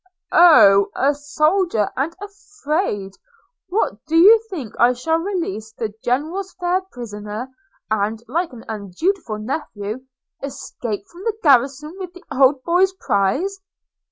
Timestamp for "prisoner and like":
6.81-8.51